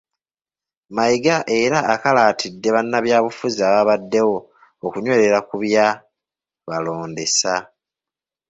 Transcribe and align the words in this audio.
Mayiga 0.95 1.35
era 1.59 1.79
akalaatidde 1.93 2.69
bannabyabufuzi 2.75 3.59
ababaddewo 3.69 4.37
okunywerera 4.85 5.39
ku 5.47 5.55
byabalondesa. 5.63 7.55